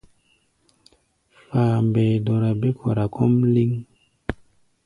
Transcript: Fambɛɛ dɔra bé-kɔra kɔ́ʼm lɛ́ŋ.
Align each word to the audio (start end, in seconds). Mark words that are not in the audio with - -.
Fambɛɛ 1.49 2.15
dɔra 2.25 2.49
bé-kɔra 2.61 3.05
kɔ́ʼm 3.15 3.33
lɛ́ŋ. 3.53 3.71